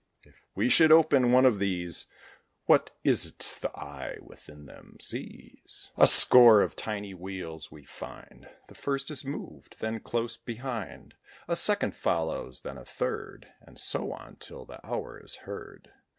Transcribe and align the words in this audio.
If 0.25 0.33
we 0.55 0.67
should 0.67 0.91
open 0.91 1.31
one 1.31 1.45
of 1.45 1.59
these, 1.59 2.07
What 2.65 2.89
is't 3.03 3.59
the 3.61 3.69
eye 3.77 4.17
within 4.19 4.65
them 4.65 4.97
sees? 4.99 5.91
A 5.95 6.07
score 6.07 6.63
of 6.63 6.75
tiny 6.75 7.13
wheels 7.13 7.69
we 7.71 7.83
find; 7.83 8.49
The 8.67 8.73
first 8.73 9.11
is 9.11 9.23
moved, 9.23 9.79
then, 9.79 9.99
close 9.99 10.37
behind, 10.37 11.17
A 11.47 11.55
second 11.55 11.95
follows, 11.95 12.61
then 12.61 12.79
a 12.79 12.83
third, 12.83 13.51
And 13.61 13.77
so 13.77 14.11
on, 14.11 14.37
till 14.37 14.65
the 14.65 14.83
hour 14.83 15.23
is 15.23 15.35
heard. 15.45 15.91